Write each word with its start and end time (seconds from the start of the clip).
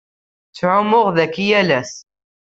Ttɛummuɣ 0.49 1.07
dagi 1.15 1.45
yal 1.49 1.69
ass. 1.79 1.93